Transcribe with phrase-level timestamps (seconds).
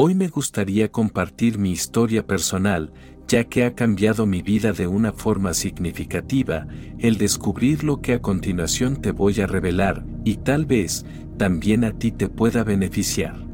[0.00, 2.92] Hoy me gustaría compartir mi historia personal,
[3.26, 6.68] ya que ha cambiado mi vida de una forma significativa,
[7.00, 11.04] el descubrir lo que a continuación te voy a revelar, y tal vez,
[11.36, 13.44] también a ti te pueda beneficiar.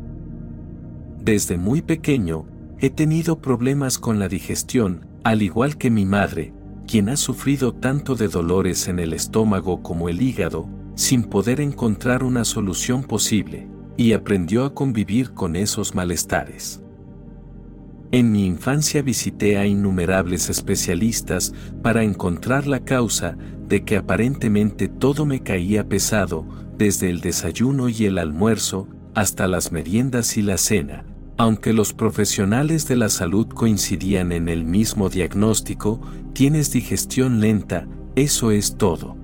[1.18, 2.45] Desde muy pequeño,
[2.79, 6.52] he tenido problemas con la digestión, al igual que mi madre,
[6.86, 12.22] quien ha sufrido tanto de dolores en el estómago como el hígado, sin poder encontrar
[12.22, 13.66] una solución posible,
[13.96, 16.82] y aprendió a convivir con esos malestares.
[18.12, 23.36] En mi infancia visité a innumerables especialistas para encontrar la causa
[23.66, 26.46] de que aparentemente todo me caía pesado,
[26.78, 31.05] desde el desayuno y el almuerzo hasta las meriendas y la cena.
[31.36, 36.00] Aunque los profesionales de la salud coincidían en el mismo diagnóstico,
[36.33, 39.23] tienes digestión lenta, eso es todo.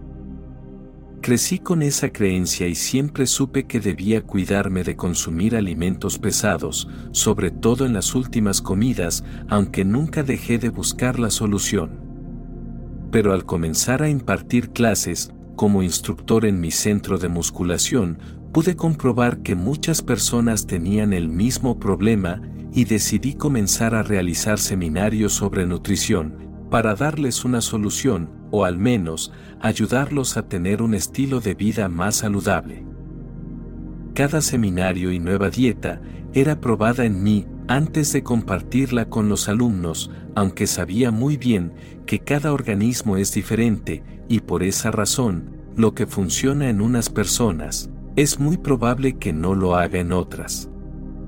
[1.23, 7.51] Crecí con esa creencia y siempre supe que debía cuidarme de consumir alimentos pesados, sobre
[7.51, 12.01] todo en las últimas comidas, aunque nunca dejé de buscar la solución.
[13.10, 18.18] Pero al comenzar a impartir clases, como instructor en mi centro de musculación,
[18.51, 22.40] pude comprobar que muchas personas tenían el mismo problema
[22.73, 29.32] y decidí comenzar a realizar seminarios sobre nutrición, para darles una solución, o al menos,
[29.60, 32.84] ayudarlos a tener un estilo de vida más saludable.
[34.15, 36.01] Cada seminario y nueva dieta
[36.32, 41.73] era probada en mí antes de compartirla con los alumnos, aunque sabía muy bien
[42.06, 47.90] que cada organismo es diferente y por esa razón, lo que funciona en unas personas,
[48.16, 50.68] es muy probable que no lo haga en otras.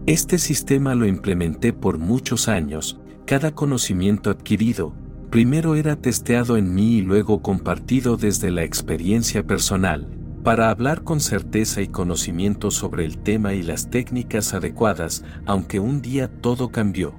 [0.06, 4.94] Este sistema lo implementé por muchos años, cada conocimiento adquirido,
[5.32, 10.06] primero era testeado en mí y luego compartido desde la experiencia personal,
[10.44, 16.02] para hablar con certeza y conocimiento sobre el tema y las técnicas adecuadas, aunque un
[16.02, 17.14] día todo cambió.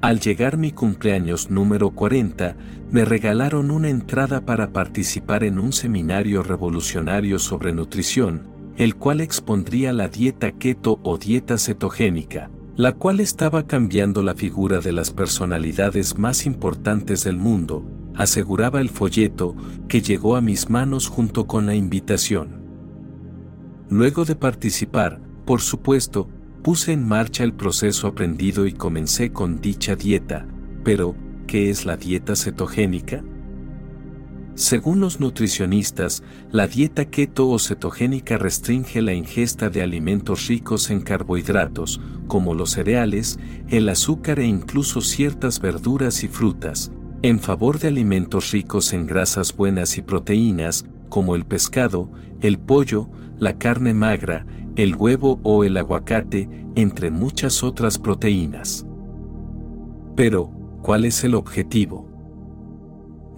[0.00, 2.56] Al llegar mi cumpleaños número 40,
[2.90, 9.92] me regalaron una entrada para participar en un seminario revolucionario sobre nutrición, el cual expondría
[9.92, 16.16] la dieta keto o dieta cetogénica, la cual estaba cambiando la figura de las personalidades
[16.16, 19.54] más importantes del mundo, aseguraba el folleto
[19.86, 22.62] que llegó a mis manos junto con la invitación.
[23.90, 26.30] Luego de participar, por supuesto,
[26.62, 30.46] puse en marcha el proceso aprendido y comencé con dicha dieta,
[30.82, 31.14] pero,
[31.46, 33.22] ¿qué es la dieta cetogénica?
[34.54, 41.00] Según los nutricionistas, la dieta keto o cetogénica restringe la ingesta de alimentos ricos en
[41.00, 43.38] carbohidratos, como los cereales,
[43.68, 49.56] el azúcar e incluso ciertas verduras y frutas, en favor de alimentos ricos en grasas
[49.56, 54.46] buenas y proteínas, como el pescado, el pollo, la carne magra,
[54.76, 58.86] el huevo o el aguacate, entre muchas otras proteínas.
[60.16, 60.50] Pero,
[60.82, 62.09] ¿cuál es el objetivo?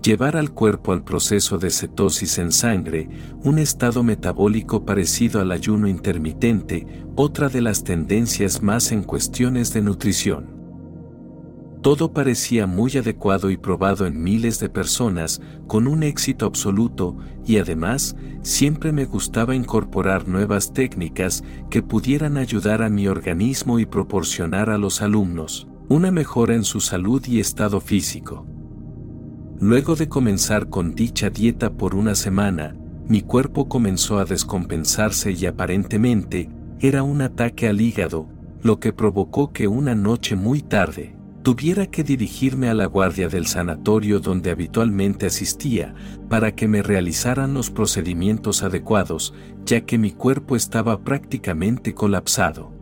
[0.02, 3.08] Llevar al cuerpo al proceso de cetosis en sangre,
[3.44, 9.82] un estado metabólico parecido al ayuno intermitente, otra de las tendencias más en cuestiones de
[9.82, 10.60] nutrición.
[11.82, 17.58] Todo parecía muy adecuado y probado en miles de personas, con un éxito absoluto, y
[17.58, 24.70] además, siempre me gustaba incorporar nuevas técnicas que pudieran ayudar a mi organismo y proporcionar
[24.70, 28.46] a los alumnos una mejora en su salud y estado físico.
[29.62, 32.75] Luego de comenzar con dicha dieta por una semana,
[33.06, 36.50] mi cuerpo comenzó a descompensarse y aparentemente
[36.81, 38.28] era un ataque al hígado,
[38.61, 41.15] lo que provocó que una noche muy tarde
[41.45, 45.94] tuviera que dirigirme a la guardia del sanatorio donde habitualmente asistía
[46.29, 49.33] para que me realizaran los procedimientos adecuados,
[49.65, 52.73] ya que mi cuerpo estaba prácticamente colapsado.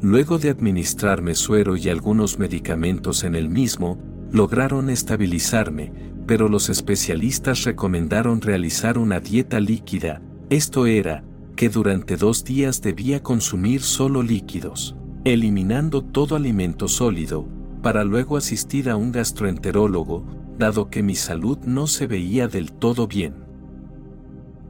[0.00, 5.92] Luego de administrarme suero y algunos medicamentos en el mismo, lograron estabilizarme,
[6.26, 13.22] pero los especialistas recomendaron realizar una dieta líquida, esto era, que durante dos días debía
[13.22, 17.46] consumir solo líquidos, eliminando todo alimento sólido,
[17.82, 20.24] para luego asistir a un gastroenterólogo,
[20.58, 23.34] dado que mi salud no se veía del todo bien.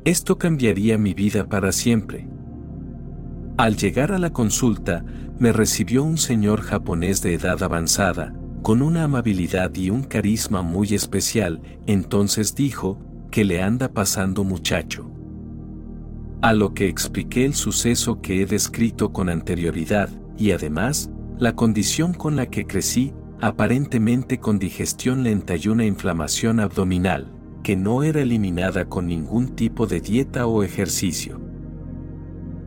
[0.05, 2.26] Esto cambiaría mi vida para siempre.
[3.56, 5.05] Al llegar a la consulta,
[5.38, 10.94] me recibió un señor japonés de edad avanzada, con una amabilidad y un carisma muy
[10.94, 12.99] especial, entonces dijo,
[13.31, 15.11] ¿qué le anda pasando muchacho?
[16.43, 22.14] A lo que expliqué el suceso que he descrito con anterioridad, y además, la condición
[22.14, 27.32] con la que crecí, aparentemente con digestión lenta y una inflamación abdominal,
[27.64, 31.41] que no era eliminada con ningún tipo de dieta o ejercicio.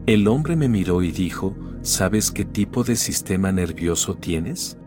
[0.08, 4.78] El hombre me miró y dijo, ¿sabes qué tipo de sistema nervioso tienes?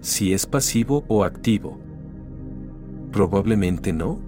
[0.00, 1.78] Si es pasivo o activo.
[3.12, 4.20] Probablemente no.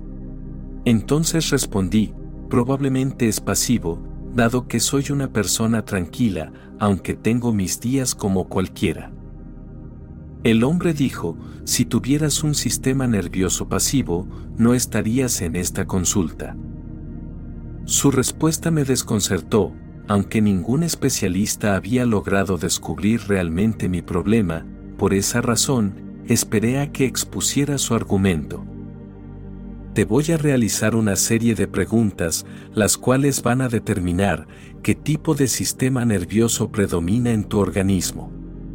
[0.84, 2.14] Entonces respondí,
[2.48, 4.02] probablemente es pasivo,
[4.34, 9.12] dado que soy una persona tranquila, aunque tengo mis días como cualquiera.
[10.42, 14.26] El hombre dijo, si tuvieras un sistema nervioso pasivo,
[14.56, 16.56] no estarías en esta consulta.
[17.84, 19.74] Su respuesta me desconcertó,
[20.08, 24.64] aunque ningún especialista había logrado descubrir realmente mi problema,
[25.00, 25.94] por esa razón,
[26.28, 28.62] esperé a que expusiera su argumento.
[29.94, 32.44] Te voy a realizar una serie de preguntas,
[32.74, 34.46] las cuales van a determinar
[34.82, 38.30] qué tipo de sistema nervioso predomina en tu organismo.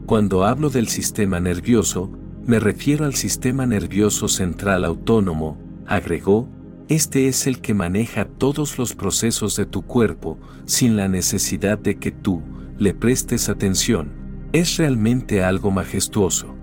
[0.07, 2.09] Cuando hablo del sistema nervioso,
[2.43, 6.49] me refiero al sistema nervioso central autónomo, agregó,
[6.87, 11.99] este es el que maneja todos los procesos de tu cuerpo sin la necesidad de
[11.99, 12.41] que tú
[12.79, 14.24] le prestes atención.
[14.55, 16.55] Es realmente algo majestuoso.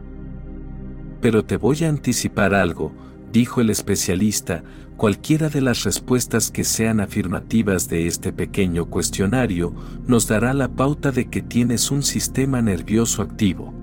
[1.20, 2.90] Pero te voy a anticipar algo,
[3.30, 4.64] dijo el especialista,
[4.96, 9.74] cualquiera de las respuestas que sean afirmativas de este pequeño cuestionario
[10.06, 13.74] nos dará la pauta de que tienes un sistema nervioso activo.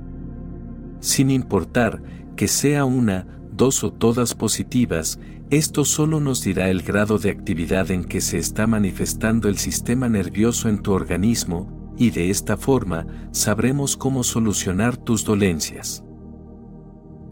[1.02, 2.02] Sin importar
[2.36, 5.20] que sea una, dos o todas positivas,
[5.52, 10.10] esto solo nos dirá el grado de actividad en que se está manifestando el sistema
[10.10, 16.04] nervioso en tu organismo, y de esta forma sabremos cómo solucionar tus dolencias.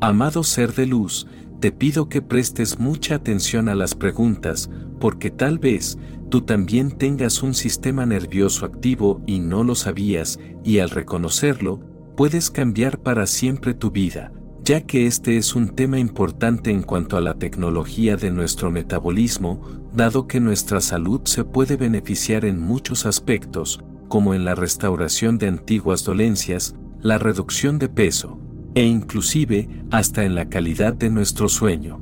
[0.01, 1.25] Amado ser de luz,
[1.59, 4.69] te pido que prestes mucha atención a las preguntas,
[4.99, 5.97] porque tal vez
[6.29, 11.79] tú también tengas un sistema nervioso activo y no lo sabías, y al reconocerlo,
[12.15, 14.33] puedes cambiar para siempre tu vida,
[14.63, 19.61] ya que este es un tema importante en cuanto a la tecnología de nuestro metabolismo,
[19.93, 25.47] dado que nuestra salud se puede beneficiar en muchos aspectos, como en la restauración de
[25.47, 28.39] antiguas dolencias, la reducción de peso,
[28.75, 32.01] e inclusive hasta en la calidad de nuestro sueño.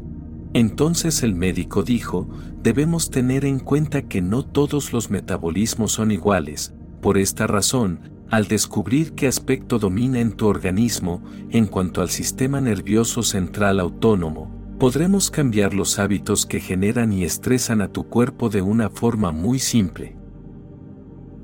[0.53, 2.29] Entonces el médico dijo,
[2.63, 7.99] debemos tener en cuenta que no todos los metabolismos son iguales, por esta razón,
[8.29, 11.21] al descubrir qué aspecto domina en tu organismo
[11.51, 14.49] en cuanto al sistema nervioso central autónomo,
[14.79, 19.59] podremos cambiar los hábitos que generan y estresan a tu cuerpo de una forma muy
[19.59, 20.15] simple.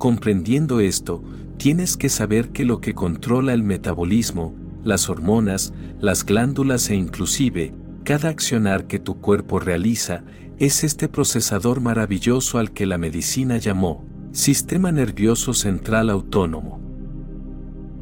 [0.02, 1.24] Comprendiendo esto,
[1.58, 7.76] tienes que saber que lo que controla el metabolismo, las hormonas, las glándulas e inclusive,
[8.04, 10.24] cada accionar que tu cuerpo realiza,
[10.58, 16.82] es este procesador maravilloso al que la medicina llamó Sistema Nervioso Central Autónomo.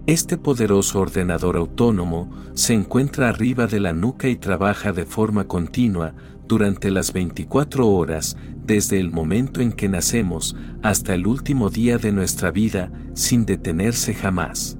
[0.07, 6.15] Este poderoso ordenador autónomo se encuentra arriba de la nuca y trabaja de forma continua
[6.47, 8.37] durante las 24 horas
[8.69, 14.13] desde el momento en que nacemos hasta el último día de nuestra vida sin detenerse
[14.13, 14.77] jamás.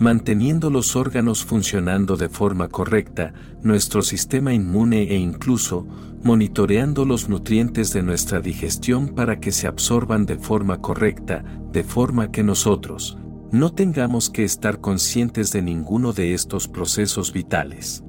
[0.00, 5.86] Manteniendo los órganos funcionando de forma correcta, nuestro sistema inmune e incluso
[6.24, 12.32] monitoreando los nutrientes de nuestra digestión para que se absorban de forma correcta, de forma
[12.32, 13.16] que nosotros
[13.52, 18.02] no tengamos que estar conscientes de ninguno de estos procesos vitales.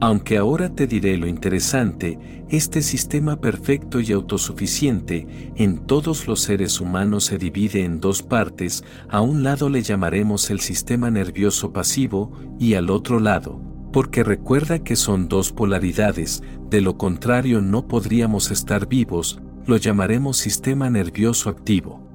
[0.00, 6.80] Aunque ahora te diré lo interesante, este sistema perfecto y autosuficiente en todos los seres
[6.80, 12.30] humanos se divide en dos partes, a un lado le llamaremos el sistema nervioso pasivo
[12.60, 13.60] y al otro lado,
[13.92, 20.36] porque recuerda que son dos polaridades, de lo contrario no podríamos estar vivos, lo llamaremos
[20.36, 22.06] sistema nervioso activo.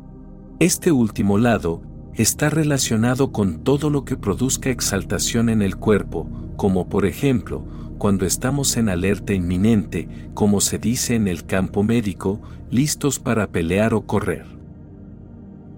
[0.59, 1.81] Este último lado
[2.15, 7.65] está relacionado con todo lo que produzca exaltación en el cuerpo, como por ejemplo,
[7.97, 13.93] cuando estamos en alerta inminente, como se dice en el campo médico, listos para pelear
[13.93, 14.45] o correr.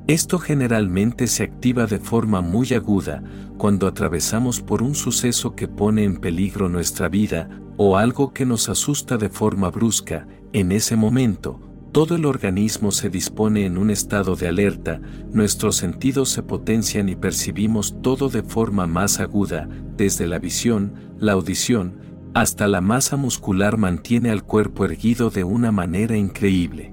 [0.08, 3.24] Esto generalmente se activa de forma muy aguda
[3.58, 8.70] cuando atravesamos por un suceso que pone en peligro nuestra vida o algo que nos
[8.70, 10.28] asusta de forma brusca.
[10.54, 11.60] En ese momento,
[11.96, 15.00] todo el organismo se dispone en un estado de alerta,
[15.32, 21.32] nuestros sentidos se potencian y percibimos todo de forma más aguda, desde la visión, la
[21.32, 21.96] audición,
[22.34, 26.92] hasta la masa muscular mantiene al cuerpo erguido de una manera increíble.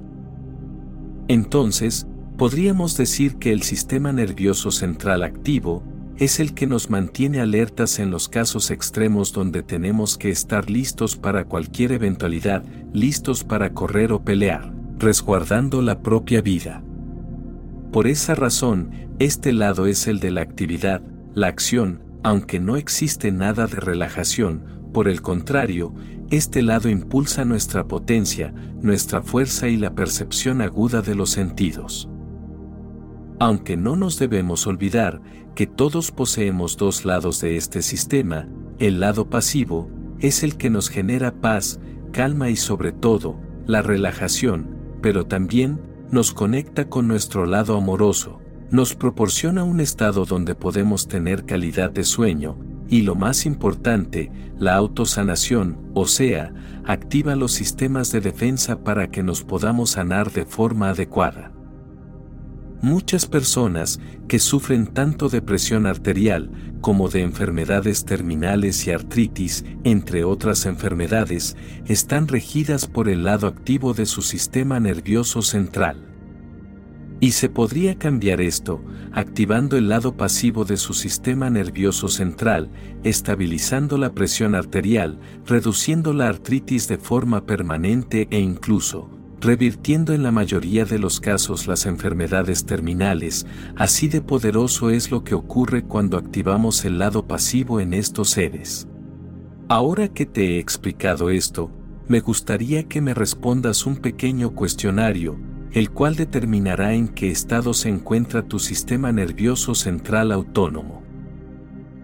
[1.27, 2.07] Entonces,
[2.39, 5.83] podríamos decir que el sistema nervioso central activo
[6.17, 11.17] es el que nos mantiene alertas en los casos extremos donde tenemos que estar listos
[11.17, 16.83] para cualquier eventualidad, listos para correr o pelear, resguardando la propia vida.
[17.93, 21.03] Por esa razón, este lado es el de la actividad,
[21.35, 25.95] la acción, aunque no existe nada de relajación, Por el contrario,
[26.31, 32.11] este lado impulsa nuestra potencia, nuestra fuerza y la percepción aguda de los sentidos.
[33.41, 35.23] Aunque no nos debemos olvidar
[35.55, 39.89] que todos poseemos dos lados de este sistema, el lado pasivo
[40.21, 41.81] es el que nos genera paz,
[42.13, 45.81] calma y sobre todo, la relajación, pero también
[46.11, 48.41] nos conecta con nuestro lado amoroso,
[48.71, 52.57] nos proporciona un estado donde podemos tener calidad de sueño,
[52.89, 56.53] y lo más importante, la autosanación, o sea,
[56.85, 61.52] activa los sistemas de defensa para que nos podamos sanar de forma adecuada.
[62.83, 70.25] Muchas personas que sufren tanto de presión arterial como de enfermedades terminales y artritis, entre
[70.25, 76.09] otras enfermedades, están regidas por el lado activo de su sistema nervioso central.
[77.21, 82.69] Y se podría cambiar esto, activando el lado pasivo de su sistema nervioso central,
[83.05, 90.31] estabilizando la presión arterial, reduciendo la artritis de forma permanente e incluso, revirtiendo en la
[90.31, 93.45] mayoría de los casos las enfermedades terminales,
[93.75, 98.87] así de poderoso es lo que ocurre cuando activamos el lado pasivo en estos seres.
[99.69, 101.73] Ahora que te he explicado esto,
[102.07, 105.37] me gustaría que me respondas un pequeño cuestionario,
[105.73, 111.03] el cual determinará en qué estado se encuentra tu sistema nervioso central autónomo.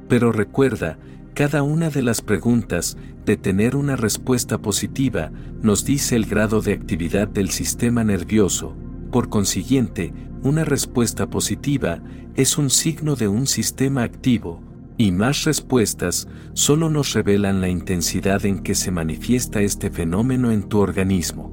[0.09, 0.99] Pero recuerda,
[1.39, 5.31] cada una de las preguntas, de tener una respuesta positiva,
[5.63, 8.75] nos dice el grado de actividad del sistema nervioso.
[9.13, 12.03] Por consiguiente, una respuesta positiva
[12.35, 14.61] es un signo de un sistema activo,
[14.97, 20.65] y más respuestas solo nos revelan la intensidad en que se manifiesta este fenómeno en
[20.65, 21.53] tu organismo.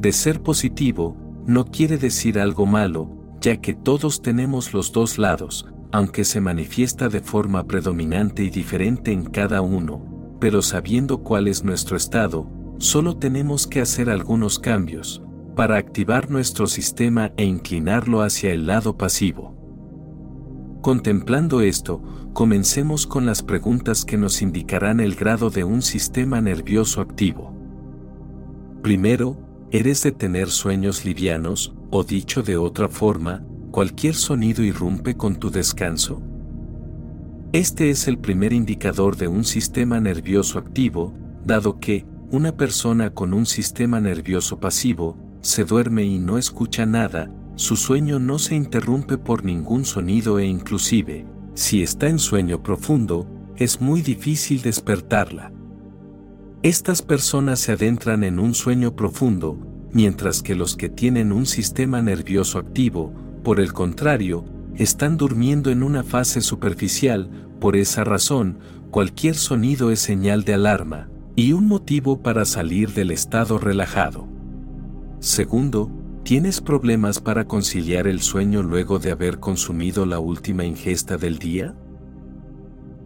[0.00, 3.08] De ser positivo, no quiere decir algo malo,
[3.40, 9.12] ya que todos tenemos los dos lados, aunque se manifiesta de forma predominante y diferente
[9.12, 15.22] en cada uno, pero sabiendo cuál es nuestro estado, solo tenemos que hacer algunos cambios,
[15.56, 19.56] para activar nuestro sistema e inclinarlo hacia el lado pasivo.
[20.82, 22.00] Contemplando esto,
[22.32, 27.52] comencemos con las preguntas que nos indicarán el grado de un sistema nervioso activo.
[28.82, 29.36] Primero,
[29.72, 35.50] ¿eres de tener sueños livianos, o dicho de otra forma, cualquier sonido irrumpe con tu
[35.50, 36.22] descanso?
[37.52, 43.32] Este es el primer indicador de un sistema nervioso activo, dado que, una persona con
[43.32, 49.16] un sistema nervioso pasivo, se duerme y no escucha nada, su sueño no se interrumpe
[49.16, 55.52] por ningún sonido e inclusive, si está en sueño profundo, es muy difícil despertarla.
[56.62, 59.58] Estas personas se adentran en un sueño profundo,
[59.92, 63.12] mientras que los que tienen un sistema nervioso activo,
[63.48, 64.44] por el contrario,
[64.76, 68.58] están durmiendo en una fase superficial, por esa razón,
[68.90, 74.28] cualquier sonido es señal de alarma, y un motivo para salir del estado relajado.
[75.20, 75.90] Segundo,
[76.24, 81.74] ¿tienes problemas para conciliar el sueño luego de haber consumido la última ingesta del día?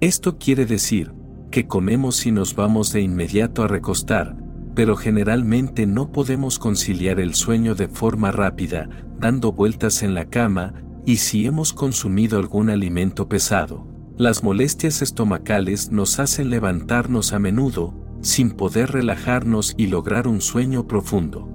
[0.00, 1.12] Esto quiere decir,
[1.52, 4.36] que comemos y nos vamos de inmediato a recostar,
[4.74, 8.88] pero generalmente no podemos conciliar el sueño de forma rápida,
[9.18, 10.74] dando vueltas en la cama,
[11.04, 13.86] y si hemos consumido algún alimento pesado,
[14.16, 20.86] las molestias estomacales nos hacen levantarnos a menudo, sin poder relajarnos y lograr un sueño
[20.86, 21.48] profundo.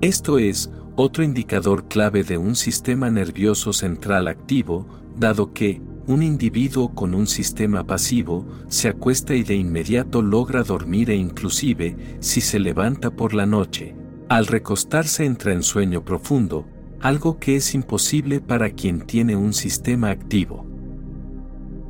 [0.00, 6.94] Esto es, otro indicador clave de un sistema nervioso central activo, dado que, un individuo
[6.94, 12.58] con un sistema pasivo se acuesta y de inmediato logra dormir e inclusive, si se
[12.58, 13.96] levanta por la noche,
[14.28, 16.66] al recostarse entra en sueño profundo,
[17.00, 20.66] algo que es imposible para quien tiene un sistema activo.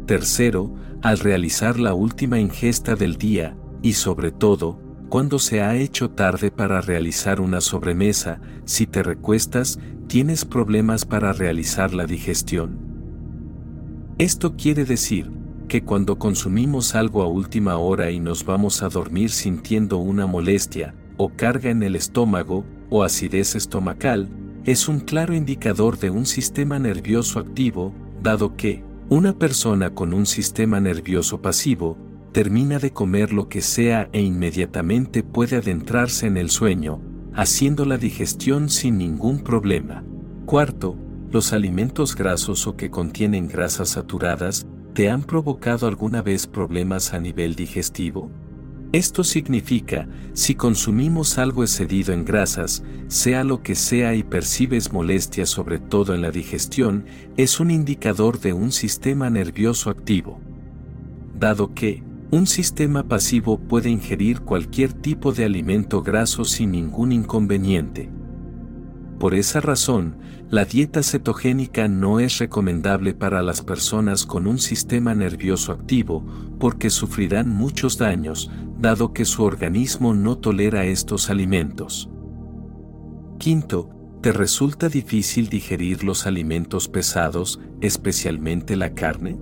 [0.06, 6.10] Tercero, al realizar la última ingesta del día, y sobre todo, cuando se ha hecho
[6.10, 12.83] tarde para realizar una sobremesa, si te recuestas, tienes problemas para realizar la digestión.
[14.18, 15.28] Esto quiere decir
[15.66, 20.94] que cuando consumimos algo a última hora y nos vamos a dormir sintiendo una molestia,
[21.16, 24.28] o carga en el estómago, o acidez estomacal,
[24.64, 27.92] es un claro indicador de un sistema nervioso activo,
[28.22, 31.98] dado que, una persona con un sistema nervioso pasivo,
[32.30, 37.00] termina de comer lo que sea e inmediatamente puede adentrarse en el sueño,
[37.34, 40.04] haciendo la digestión sin ningún problema.
[40.46, 40.96] Cuarto,
[41.34, 47.18] los alimentos grasos o que contienen grasas saturadas, ¿te han provocado alguna vez problemas a
[47.18, 48.30] nivel digestivo?
[48.92, 55.48] Esto significa, si consumimos algo excedido en grasas, sea lo que sea y percibes molestias
[55.48, 57.04] sobre todo en la digestión,
[57.36, 60.40] es un indicador de un sistema nervioso activo.
[61.36, 68.10] Dado que, Un sistema pasivo puede ingerir cualquier tipo de alimento graso sin ningún inconveniente.
[69.18, 70.16] Por esa razón,
[70.50, 76.24] la dieta cetogénica no es recomendable para las personas con un sistema nervioso activo
[76.58, 82.10] porque sufrirán muchos daños, dado que su organismo no tolera estos alimentos.
[83.38, 83.90] Quinto,
[84.20, 89.38] ¿te resulta difícil digerir los alimentos pesados, especialmente la carne?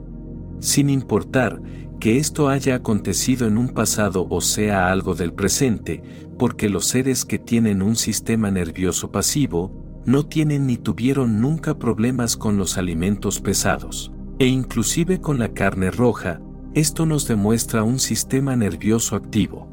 [0.61, 1.61] Sin importar
[2.03, 6.03] que esto haya acontecido en un pasado o sea algo del presente,
[6.37, 12.37] porque los seres que tienen un sistema nervioso pasivo, no tienen ni tuvieron nunca problemas
[12.37, 16.41] con los alimentos pesados, e inclusive con la carne roja,
[16.75, 19.69] esto nos demuestra un sistema nervioso activo.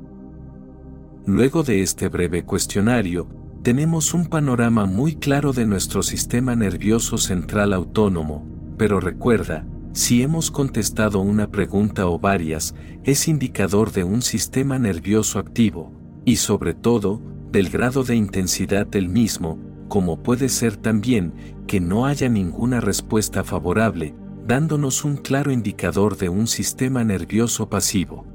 [1.25, 3.27] Luego de este breve cuestionario,
[3.63, 8.45] tenemos un panorama muy claro de nuestro sistema nervioso central autónomo,
[8.77, 9.65] pero recuerda,
[9.99, 15.91] si hemos contestado una pregunta o varias, es indicador de un sistema nervioso activo,
[16.23, 21.33] y sobre todo, del grado de intensidad del mismo, como puede ser también
[21.67, 24.15] que no haya ninguna respuesta favorable,
[24.47, 28.25] dándonos un claro indicador de un sistema nervioso pasivo.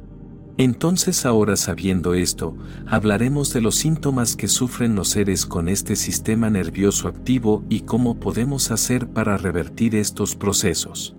[0.59, 6.51] Entonces ahora sabiendo esto, hablaremos de los síntomas que sufren los seres con este sistema
[6.51, 11.17] nervioso activo y cómo podemos hacer para revertir estos procesos.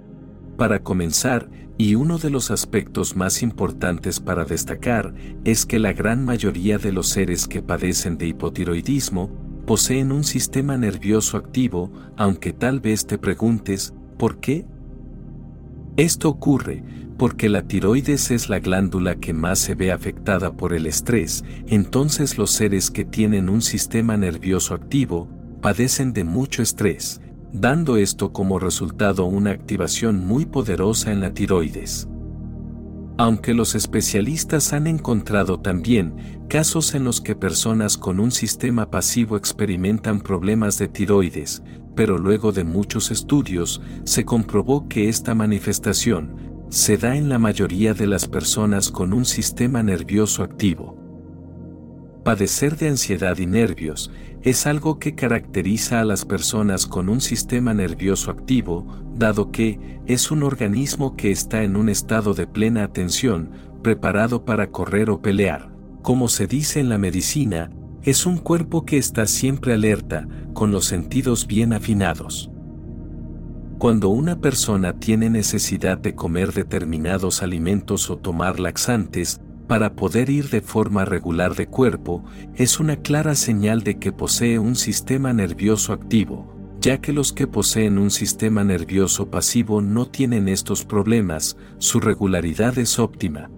[0.57, 6.23] Para comenzar, y uno de los aspectos más importantes para destacar, es que la gran
[6.23, 9.29] mayoría de los seres que padecen de hipotiroidismo,
[9.65, 14.65] poseen un sistema nervioso activo, aunque tal vez te preguntes, ¿por qué?
[15.97, 16.83] Esto ocurre
[17.17, 22.37] porque la tiroides es la glándula que más se ve afectada por el estrés, entonces
[22.37, 25.29] los seres que tienen un sistema nervioso activo,
[25.61, 27.21] padecen de mucho estrés,
[27.53, 32.07] dando esto como resultado una activación muy poderosa en la tiroides.
[33.17, 39.37] Aunque los especialistas han encontrado también casos en los que personas con un sistema pasivo
[39.37, 41.63] experimentan problemas de tiroides,
[41.95, 47.93] pero luego de muchos estudios se comprobó que esta manifestación se da en la mayoría
[47.93, 51.04] de las personas con un sistema nervioso activo.
[52.25, 54.09] Padecer de ansiedad y nervios
[54.41, 58.83] es algo que caracteriza a las personas con un sistema nervioso activo,
[59.13, 63.51] dado que es un organismo que está en un estado de plena atención,
[63.83, 65.69] preparado para correr o pelear.
[66.01, 67.69] Como se dice en la medicina,
[68.01, 72.49] es un cuerpo que está siempre alerta, con los sentidos bien afinados.
[73.77, 80.49] Cuando una persona tiene necesidad de comer determinados alimentos o tomar laxantes, para poder ir
[80.49, 82.23] de forma regular de cuerpo,
[82.55, 87.47] es una clara señal de que posee un sistema nervioso activo, ya que los que
[87.47, 93.49] poseen un sistema nervioso pasivo no tienen estos problemas, su regularidad es óptima.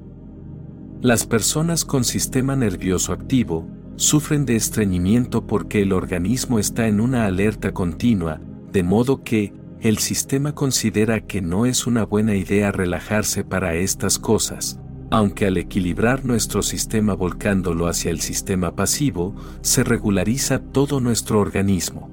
[1.02, 3.68] Las personas con sistema nervioso activo
[3.98, 8.40] sufren de estreñimiento porque el organismo está en una alerta continua,
[8.72, 14.18] de modo que, el sistema considera que no es una buena idea relajarse para estas
[14.18, 21.40] cosas, aunque al equilibrar nuestro sistema volcándolo hacia el sistema pasivo, se regulariza todo nuestro
[21.40, 22.10] organismo.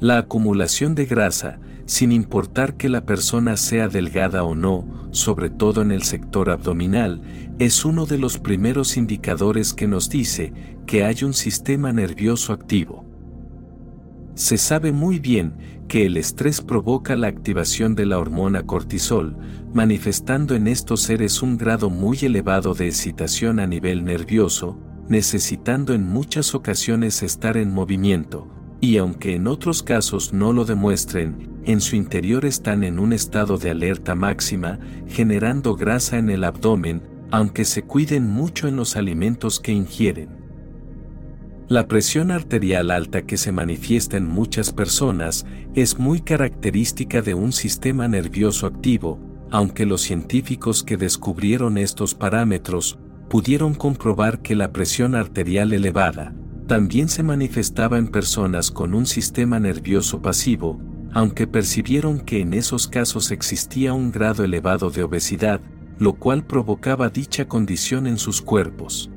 [0.00, 5.82] La acumulación de grasa, sin importar que la persona sea delgada o no, sobre todo
[5.82, 7.20] en el sector abdominal,
[7.58, 10.52] es uno de los primeros indicadores que nos dice
[10.86, 13.07] que hay un sistema nervioso activo.
[14.38, 15.54] Se sabe muy bien
[15.88, 19.36] que el estrés provoca la activación de la hormona cortisol,
[19.74, 26.06] manifestando en estos seres un grado muy elevado de excitación a nivel nervioso, necesitando en
[26.06, 28.46] muchas ocasiones estar en movimiento,
[28.80, 33.58] y aunque en otros casos no lo demuestren, en su interior están en un estado
[33.58, 39.58] de alerta máxima, generando grasa en el abdomen, aunque se cuiden mucho en los alimentos
[39.58, 40.37] que ingieren.
[41.68, 47.52] La presión arterial alta que se manifiesta en muchas personas es muy característica de un
[47.52, 55.14] sistema nervioso activo, aunque los científicos que descubrieron estos parámetros pudieron comprobar que la presión
[55.14, 56.34] arterial elevada
[56.66, 60.80] también se manifestaba en personas con un sistema nervioso pasivo,
[61.12, 65.60] aunque percibieron que en esos casos existía un grado elevado de obesidad,
[65.98, 69.10] lo cual provocaba dicha condición en sus cuerpos.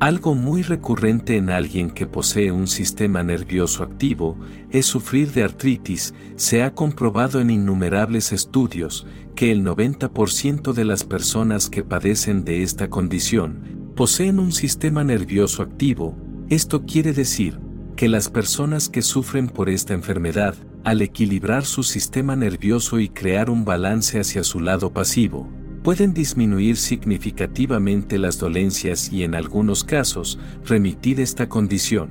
[0.00, 4.38] Algo muy recurrente en alguien que posee un sistema nervioso activo
[4.70, 6.14] es sufrir de artritis.
[6.36, 12.62] Se ha comprobado en innumerables estudios que el 90% de las personas que padecen de
[12.62, 16.16] esta condición poseen un sistema nervioso activo.
[16.48, 17.58] Esto quiere decir
[17.96, 23.50] que las personas que sufren por esta enfermedad, al equilibrar su sistema nervioso y crear
[23.50, 25.48] un balance hacia su lado pasivo,
[25.82, 32.10] pueden disminuir significativamente las dolencias y en algunos casos remitir esta condición.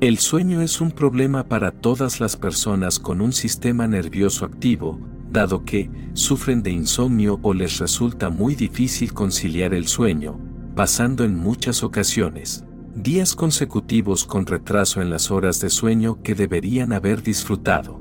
[0.00, 5.64] El sueño es un problema para todas las personas con un sistema nervioso activo, dado
[5.64, 10.38] que sufren de insomnio o les resulta muy difícil conciliar el sueño,
[10.74, 12.64] pasando en muchas ocasiones
[13.02, 18.00] días consecutivos con retraso en las horas de sueño que deberían haber disfrutado.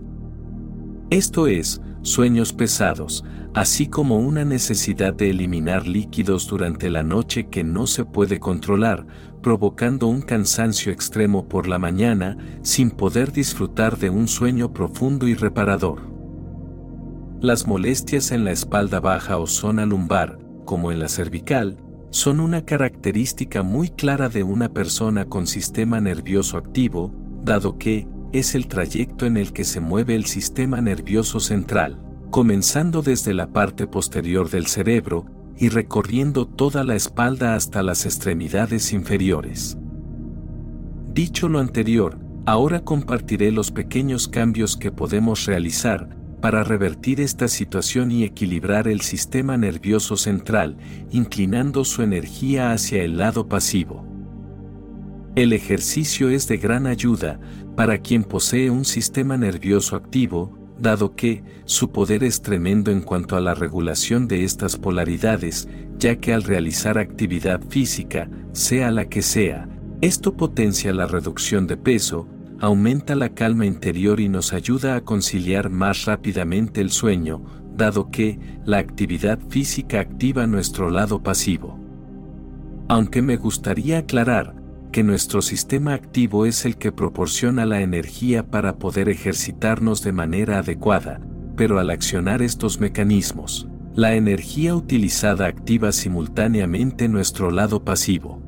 [1.11, 7.63] Esto es, sueños pesados, así como una necesidad de eliminar líquidos durante la noche que
[7.63, 9.05] no se puede controlar,
[9.41, 15.33] provocando un cansancio extremo por la mañana sin poder disfrutar de un sueño profundo y
[15.33, 16.01] reparador.
[17.39, 21.77] Las molestias en la espalda baja o zona lumbar, como en la cervical,
[22.09, 28.55] son una característica muy clara de una persona con sistema nervioso activo, dado que es
[28.55, 33.87] el trayecto en el que se mueve el sistema nervioso central comenzando desde la parte
[33.87, 35.25] posterior del cerebro
[35.57, 39.77] y recorriendo toda la espalda hasta las extremidades inferiores.
[41.13, 48.11] Dicho lo anterior, ahora compartiré los pequeños cambios que podemos realizar para revertir esta situación
[48.11, 50.77] y equilibrar el sistema nervioso central,
[51.09, 54.06] inclinando su energía hacia el lado pasivo.
[55.37, 57.39] El ejercicio es de gran ayuda
[57.75, 63.35] para quien posee un sistema nervioso activo, dado que su poder es tremendo en cuanto
[63.35, 65.69] a la regulación de estas polaridades,
[65.99, 69.69] ya que al realizar actividad física, sea la que sea,
[70.01, 72.27] esto potencia la reducción de peso,
[72.59, 77.45] aumenta la calma interior y nos ayuda a conciliar más rápidamente el sueño,
[77.75, 81.79] dado que la actividad física activa nuestro lado pasivo.
[82.87, 84.56] Aunque me gustaría aclarar,
[84.91, 90.59] que nuestro sistema activo es el que proporciona la energía para poder ejercitarnos de manera
[90.59, 91.19] adecuada,
[91.55, 98.41] pero al accionar estos mecanismos, la energía utilizada activa simultáneamente nuestro lado pasivo.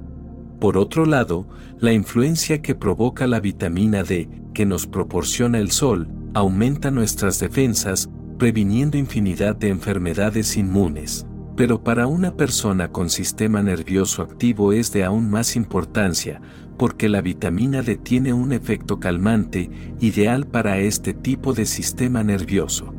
[0.59, 1.47] Por otro lado,
[1.79, 8.09] la influencia que provoca la vitamina D, que nos proporciona el sol, aumenta nuestras defensas,
[8.37, 11.25] previniendo infinidad de enfermedades inmunes
[11.59, 16.39] pero para una persona con sistema nervioso activo es de aún más importancia,
[16.77, 19.69] porque la vitamina D tiene un efecto calmante
[19.99, 22.93] ideal para este tipo de sistema nervioso.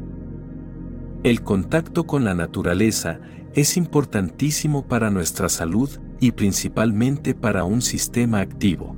[1.23, 3.21] El contacto con la naturaleza
[3.55, 5.89] es importantísimo para nuestra salud
[6.21, 8.95] y principalmente para un sistema activo.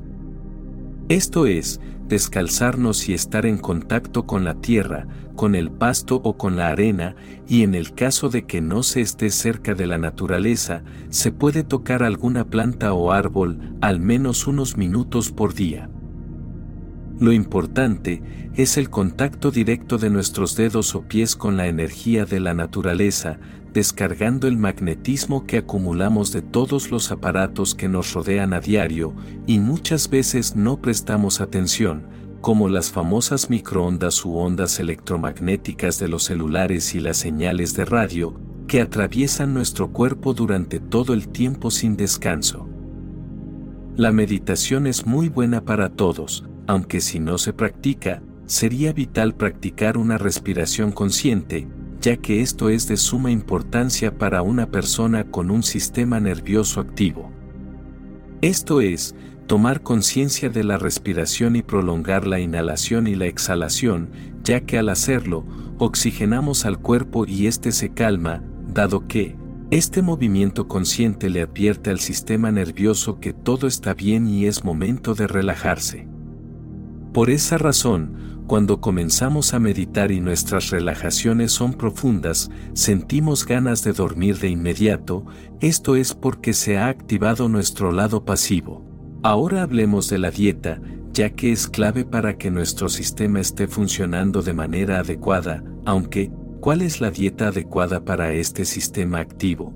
[1.12, 6.56] Esto es, descalzarnos y estar en contacto con la tierra, con el pasto o con
[6.56, 10.84] la arena, y en el caso de que no se esté cerca de la naturaleza,
[11.10, 15.90] se puede tocar alguna planta o árbol al menos unos minutos por día.
[17.20, 18.22] Lo importante
[18.54, 23.38] es el contacto directo de nuestros dedos o pies con la energía de la naturaleza,
[23.72, 29.14] descargando el magnetismo que acumulamos de todos los aparatos que nos rodean a diario
[29.46, 32.06] y muchas veces no prestamos atención,
[32.40, 38.38] como las famosas microondas u ondas electromagnéticas de los celulares y las señales de radio,
[38.66, 42.68] que atraviesan nuestro cuerpo durante todo el tiempo sin descanso.
[43.96, 49.96] La meditación es muy buena para todos, aunque si no se practica, sería vital practicar
[49.96, 51.68] una respiración consciente,
[52.02, 57.30] ya que esto es de suma importancia para una persona con un sistema nervioso activo.
[58.40, 59.14] Esto es,
[59.46, 64.10] tomar conciencia de la respiración y prolongar la inhalación y la exhalación,
[64.42, 65.46] ya que al hacerlo,
[65.78, 69.36] oxigenamos al cuerpo y éste se calma, dado que,
[69.70, 75.14] este movimiento consciente le advierte al sistema nervioso que todo está bien y es momento
[75.14, 76.11] de relajarse.
[77.12, 83.92] Por esa razón, cuando comenzamos a meditar y nuestras relajaciones son profundas, sentimos ganas de
[83.92, 85.26] dormir de inmediato,
[85.60, 88.82] esto es porque se ha activado nuestro lado pasivo.
[89.22, 90.80] Ahora hablemos de la dieta,
[91.12, 96.80] ya que es clave para que nuestro sistema esté funcionando de manera adecuada, aunque, ¿cuál
[96.80, 99.74] es la dieta adecuada para este sistema activo?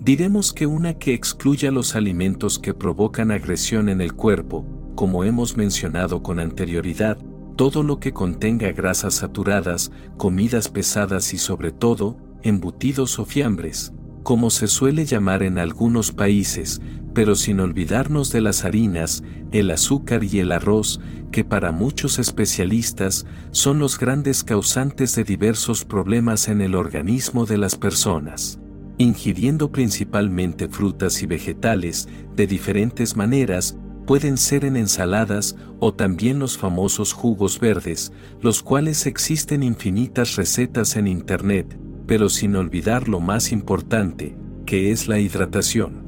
[0.00, 4.64] Diremos que una que excluya los alimentos que provocan agresión en el cuerpo,
[4.96, 7.18] como hemos mencionado con anterioridad,
[7.54, 13.92] todo lo que contenga grasas saturadas, comidas pesadas y sobre todo, embutidos o fiambres,
[14.24, 16.80] como se suele llamar en algunos países,
[17.14, 23.26] pero sin olvidarnos de las harinas, el azúcar y el arroz, que para muchos especialistas
[23.52, 28.58] son los grandes causantes de diversos problemas en el organismo de las personas.
[28.98, 36.56] Ingiriendo principalmente frutas y vegetales de diferentes maneras, pueden ser en ensaladas o también los
[36.56, 43.52] famosos jugos verdes, los cuales existen infinitas recetas en Internet, pero sin olvidar lo más
[43.52, 46.06] importante, que es la hidratación.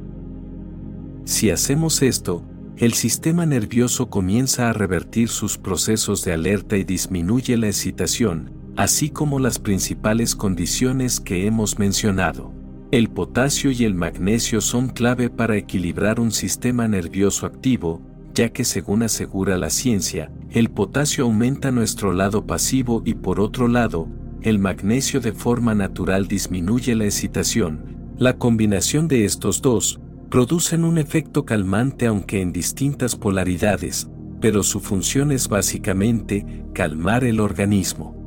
[1.24, 2.42] Si hacemos esto,
[2.78, 9.10] el sistema nervioso comienza a revertir sus procesos de alerta y disminuye la excitación, así
[9.10, 12.57] como las principales condiciones que hemos mencionado.
[12.90, 18.00] El potasio y el magnesio son clave para equilibrar un sistema nervioso activo,
[18.32, 23.68] ya que según asegura la ciencia, el potasio aumenta nuestro lado pasivo y por otro
[23.68, 24.08] lado,
[24.40, 28.14] el magnesio de forma natural disminuye la excitación.
[28.16, 34.08] La combinación de estos dos producen un efecto calmante aunque en distintas polaridades,
[34.40, 38.17] pero su función es básicamente calmar el organismo.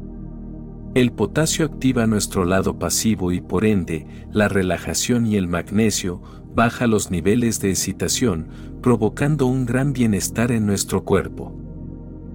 [0.94, 6.22] El potasio activa nuestro lado pasivo y por ende, la relajación y el magnesio
[6.54, 8.50] baja los niveles de excitación,
[8.82, 11.56] provocando un gran bienestar en nuestro cuerpo.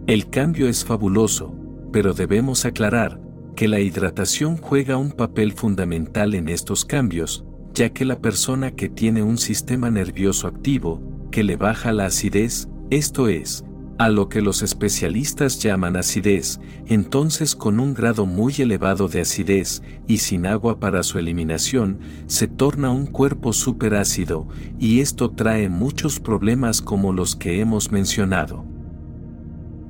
[0.06, 1.54] El cambio es fabuloso,
[1.92, 3.20] pero debemos aclarar
[3.56, 8.88] que la hidratación juega un papel fundamental en estos cambios, ya que la persona que
[8.88, 13.65] tiene un sistema nervioso activo, que le baja la acidez, esto es,
[13.98, 19.82] a lo que los especialistas llaman acidez, entonces con un grado muy elevado de acidez
[20.06, 24.46] y sin agua para su eliminación, se torna un cuerpo superácido,
[24.78, 28.64] y esto trae muchos problemas como los que hemos mencionado.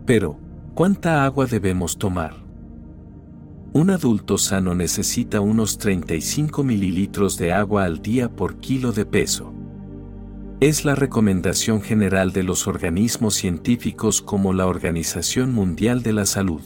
[0.04, 0.38] Pero,
[0.74, 2.46] ¿cuánta agua debemos tomar?
[3.72, 9.52] Un adulto sano necesita unos 35 mililitros de agua al día por kilo de peso.
[10.58, 16.62] Es la recomendación general de los organismos científicos como la Organización Mundial de la Salud.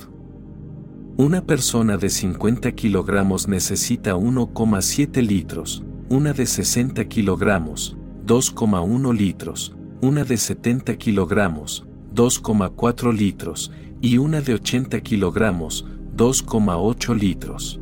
[1.16, 10.22] Una persona de 50 kilogramos necesita 1,7 litros, una de 60 kilogramos, 2,1 litros, una
[10.22, 15.84] de 70 kilogramos, 2,4 litros, y una de 80 kilogramos,
[16.16, 17.80] 2,8 litros.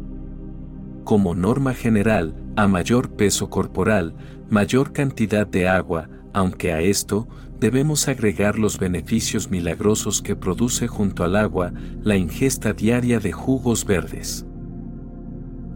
[1.04, 4.16] Como norma general, a mayor peso corporal,
[4.50, 7.28] mayor cantidad de agua, aunque a esto
[7.60, 13.84] debemos agregar los beneficios milagrosos que produce junto al agua la ingesta diaria de jugos
[13.84, 14.44] verdes.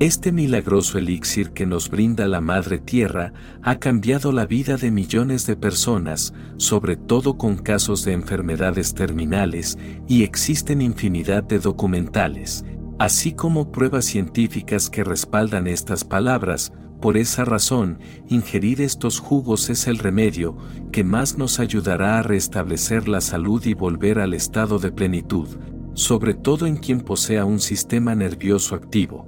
[0.01, 5.47] Este milagroso elixir que nos brinda la Madre Tierra ha cambiado la vida de millones
[5.47, 12.65] de personas, sobre todo con casos de enfermedades terminales, y existen infinidad de documentales,
[12.99, 19.89] así como pruebas científicas que respaldan estas palabras, por esa razón, ingerir estos jugos es
[19.89, 20.57] el remedio
[20.93, 25.49] que más nos ayudará a restablecer la salud y volver al estado de plenitud,
[25.95, 29.27] sobre todo en quien posea un sistema nervioso activo.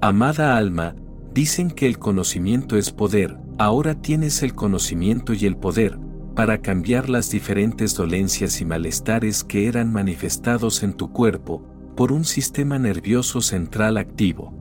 [0.00, 0.96] Amada alma,
[1.32, 5.98] dicen que el conocimiento es poder, ahora tienes el conocimiento y el poder,
[6.34, 11.62] para cambiar las diferentes dolencias y malestares que eran manifestados en tu cuerpo,
[11.96, 14.52] por un sistema nervioso central activo.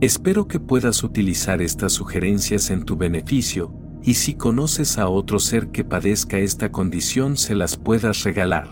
[0.00, 5.68] Espero que puedas utilizar estas sugerencias en tu beneficio, y si conoces a otro ser
[5.68, 8.68] que padezca esta condición se las puedas regalar.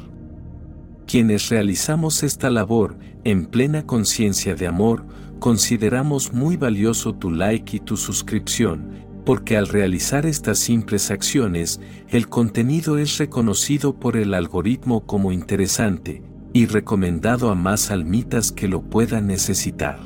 [1.06, 5.04] Quienes realizamos esta labor, en plena conciencia de amor,
[5.38, 12.28] consideramos muy valioso tu like y tu suscripción, porque al realizar estas simples acciones, el
[12.28, 18.82] contenido es reconocido por el algoritmo como interesante y recomendado a más almitas que lo
[18.82, 20.00] puedan necesitar.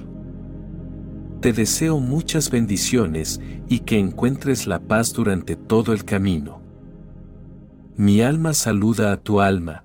[1.40, 6.60] Te deseo muchas bendiciones y que encuentres la paz durante todo el camino.
[7.96, 9.83] Mi alma saluda a tu alma,